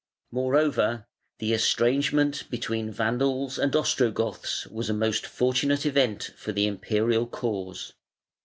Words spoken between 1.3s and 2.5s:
the estrangement